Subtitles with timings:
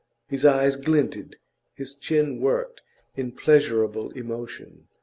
[0.29, 1.35] His eyes glinted,
[1.75, 2.81] his chin worked
[3.15, 4.87] in pleasurable emotion.